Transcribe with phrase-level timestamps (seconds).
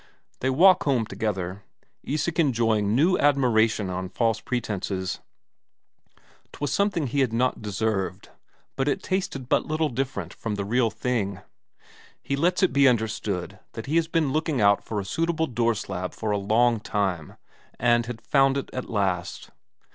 [0.39, 1.61] They walk home together,
[2.01, 5.19] Isak enjoying new admiration on false pretences;
[6.51, 8.29] 'twas something he had not deserved,
[8.75, 11.41] but it tasted but little different from the real thing.
[12.19, 15.75] He lets it be understood that he has been looking out for a suitable door
[15.75, 17.35] slab for a long time,
[17.77, 19.51] and had found it at last.